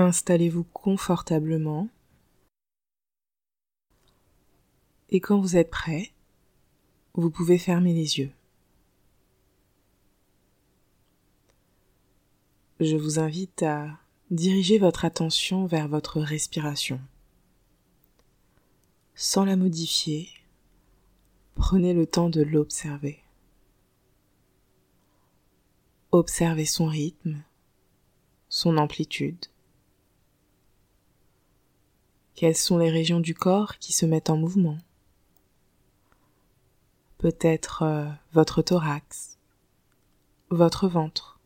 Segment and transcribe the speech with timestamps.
[0.00, 1.88] Installez-vous confortablement
[5.10, 6.12] et quand vous êtes prêt,
[7.14, 8.32] vous pouvez fermer les yeux.
[12.78, 13.98] Je vous invite à
[14.30, 16.98] diriger votre attention vers votre respiration.
[19.14, 20.30] Sans la modifier,
[21.56, 23.22] prenez le temps de l'observer.
[26.10, 27.42] Observez son rythme,
[28.48, 29.46] son amplitude.
[32.40, 34.78] Quelles sont les régions du corps qui se mettent en mouvement
[37.18, 39.36] Peut-être euh, votre thorax,
[40.48, 41.38] votre ventre.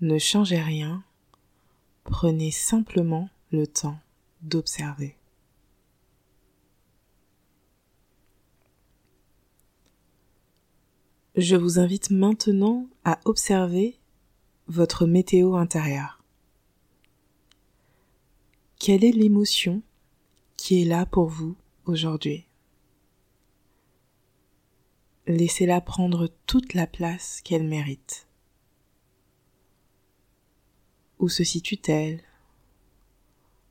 [0.00, 1.02] Ne changez rien,
[2.04, 3.98] prenez simplement le temps
[4.42, 5.16] d'observer.
[11.34, 13.98] Je vous invite maintenant à observer
[14.68, 16.23] votre météo intérieure.
[18.86, 19.80] Quelle est l'émotion
[20.58, 22.44] qui est là pour vous aujourd'hui?
[25.26, 28.28] Laissez-la prendre toute la place qu'elle mérite.
[31.18, 32.22] Où se situe-t-elle?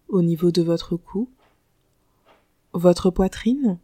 [0.08, 1.30] Au niveau de votre cou?
[2.74, 3.78] Votre poitrine?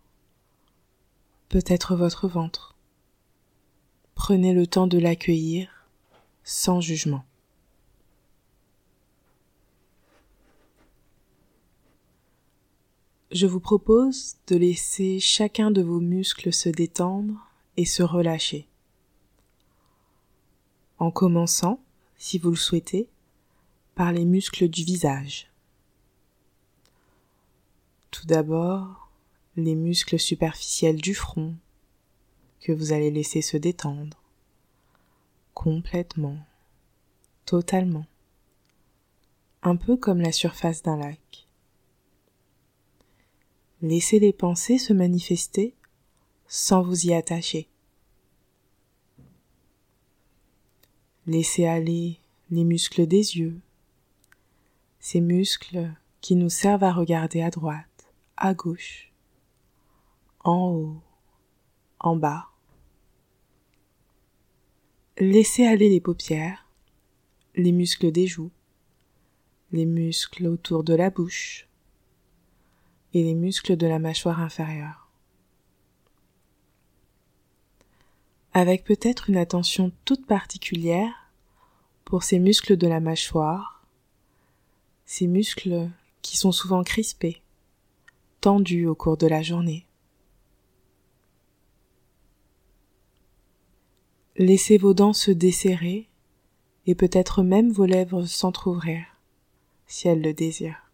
[1.48, 2.76] Peut-être votre ventre?
[4.16, 5.88] Prenez le temps de l'accueillir
[6.44, 7.24] sans jugement.
[13.32, 18.68] Je vous propose de laisser chacun de vos muscles se détendre et se relâcher.
[20.98, 21.80] En commençant,
[22.18, 23.08] si vous le souhaitez,
[23.94, 25.52] par les muscles du visage.
[28.10, 29.12] Tout d'abord,
[29.56, 31.56] les muscles superficiels du front,
[32.62, 34.18] que vous allez laisser se détendre
[35.54, 36.40] complètement,
[37.46, 38.06] totalement,
[39.62, 41.49] un peu comme la surface d'un lac.
[43.82, 45.74] Laissez les pensées se manifester
[46.48, 47.70] sans vous y attacher.
[51.26, 52.20] Laissez aller
[52.50, 53.58] les muscles des yeux,
[55.00, 59.14] ces muscles qui nous servent à regarder à droite, à gauche,
[60.44, 61.02] en haut,
[62.00, 62.48] en bas.
[65.20, 66.68] Laissez aller les paupières,
[67.56, 68.52] les muscles des joues,
[69.72, 71.69] les muscles autour de la bouche
[73.14, 75.08] et les muscles de la mâchoire inférieure.
[78.54, 81.32] Avec peut-être une attention toute particulière
[82.06, 83.86] pour ces muscles de la mâchoire,
[85.06, 85.90] ces muscles
[86.22, 87.42] qui sont souvent crispés,
[88.42, 89.86] tendus au cours de la journée.
[94.36, 96.08] Laissez vos dents se desserrer
[96.86, 99.06] et peut-être même vos lèvres s'entr'ouvrir,
[99.86, 100.89] si elles le désirent.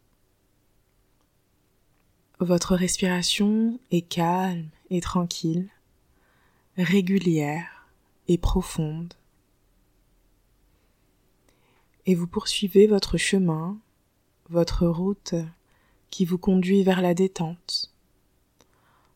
[2.40, 5.70] Votre respiration est calme et tranquille,
[6.78, 7.88] régulière
[8.28, 9.14] et profonde.
[12.06, 13.78] Et vous poursuivez votre chemin,
[14.50, 15.36] votre route
[16.10, 17.94] qui vous conduit vers la détente,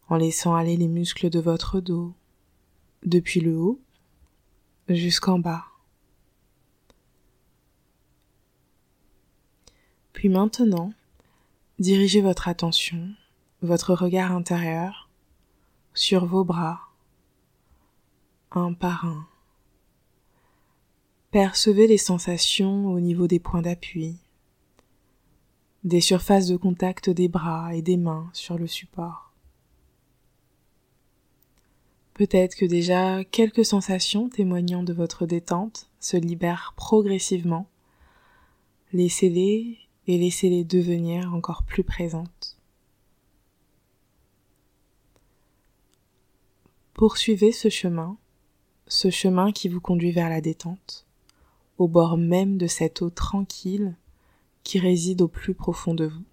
[0.07, 2.13] en laissant aller les muscles de votre dos,
[3.05, 3.81] depuis le haut
[4.87, 5.65] jusqu'en bas.
[10.13, 10.93] Puis maintenant,
[11.79, 13.09] dirigez votre attention,
[13.61, 15.09] votre regard intérieur,
[15.93, 16.81] sur vos bras,
[18.51, 19.25] un par un.
[21.31, 24.17] Percevez les sensations au niveau des points d'appui,
[25.85, 29.31] des surfaces de contact des bras et des mains sur le support.
[32.13, 37.69] Peut-être que déjà quelques sensations témoignant de votre détente se libèrent progressivement.
[38.91, 39.77] Laissez-les
[40.09, 42.57] et laissez-les devenir encore plus présentes.
[46.95, 48.17] Poursuivez ce chemin,
[48.87, 51.05] ce chemin qui vous conduit vers la détente,
[51.77, 53.95] au bord même de cette eau tranquille
[54.63, 56.25] qui réside au plus profond de vous.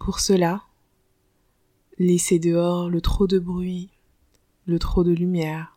[0.00, 0.64] Pour cela,
[2.00, 3.88] laissez dehors le trop de bruit,
[4.66, 5.71] le trop de lumière,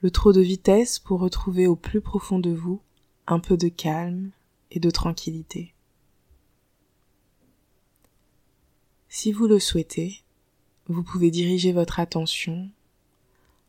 [0.00, 2.80] le trop de vitesse pour retrouver au plus profond de vous
[3.26, 4.30] un peu de calme
[4.70, 5.74] et de tranquillité.
[9.08, 10.22] Si vous le souhaitez,
[10.86, 12.70] vous pouvez diriger votre attention,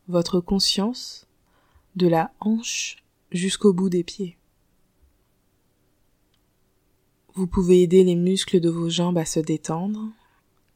[0.08, 1.28] votre conscience,
[1.96, 4.38] de la hanche jusqu'au bout des pieds.
[7.34, 10.08] Vous pouvez aider les muscles de vos jambes à se détendre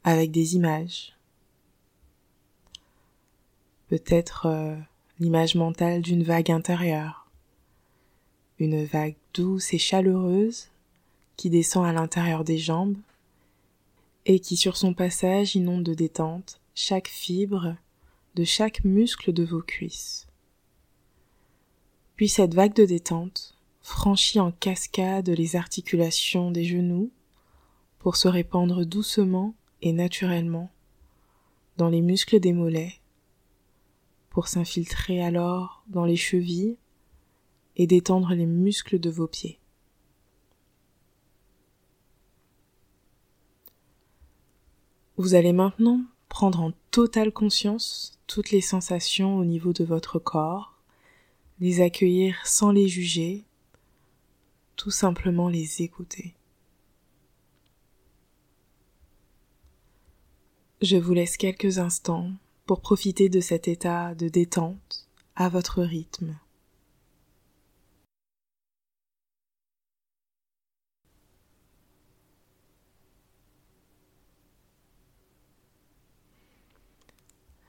[0.02, 1.16] avec des images.
[3.88, 4.76] Peut-être euh,
[5.24, 7.26] l'image mentale d'une vague intérieure,
[8.58, 10.68] une vague douce et chaleureuse
[11.38, 12.98] qui descend à l'intérieur des jambes
[14.26, 17.74] et qui sur son passage inonde de détente chaque fibre
[18.34, 20.26] de chaque muscle de vos cuisses.
[22.16, 27.10] Puis cette vague de détente franchit en cascade les articulations des genoux
[27.98, 30.70] pour se répandre doucement et naturellement
[31.78, 33.00] dans les muscles des mollets,
[34.34, 36.76] pour s'infiltrer alors dans les chevilles
[37.76, 39.60] et détendre les muscles de vos pieds.
[45.16, 50.74] Vous allez maintenant prendre en totale conscience toutes les sensations au niveau de votre corps,
[51.60, 53.44] les accueillir sans les juger,
[54.74, 56.34] tout simplement les écouter.
[60.82, 62.32] Je vous laisse quelques instants
[62.66, 66.38] pour profiter de cet état de détente à votre rythme.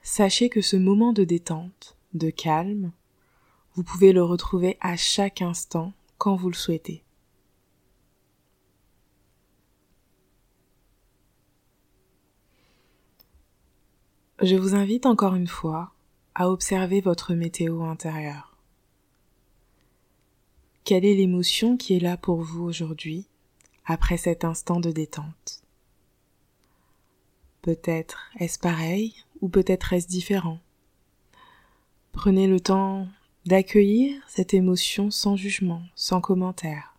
[0.01, 2.93] Sachez que ce moment de détente, de calme,
[3.73, 7.04] vous pouvez le retrouver à chaque instant quand vous le souhaitez.
[14.45, 15.91] Je vous invite encore une fois
[16.35, 18.55] à observer votre météo intérieure.
[20.83, 23.25] Quelle est l'émotion qui est là pour vous aujourd'hui,
[23.87, 25.63] après cet instant de détente?
[27.63, 30.59] Peut-être est-ce pareil ou peut-être est-ce différent?
[32.11, 33.07] Prenez le temps
[33.47, 36.94] d'accueillir cette émotion sans jugement, sans commentaire.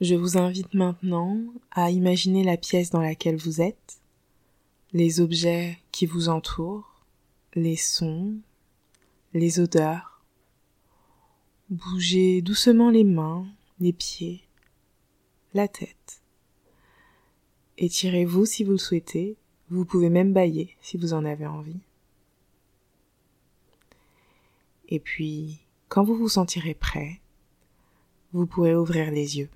[0.00, 1.38] Je vous invite maintenant
[1.70, 4.00] à imaginer la pièce dans laquelle vous êtes,
[4.94, 7.04] les objets qui vous entourent,
[7.54, 8.36] les sons,
[9.34, 10.22] les odeurs.
[11.68, 13.46] Bougez doucement les mains,
[13.78, 14.42] les pieds,
[15.52, 16.22] la tête.
[17.76, 19.36] Étirez-vous si vous le souhaitez,
[19.68, 21.80] vous pouvez même bailler si vous en avez envie.
[24.88, 27.20] Et puis, quand vous vous sentirez prêt,
[28.32, 29.50] vous pourrez ouvrir les yeux.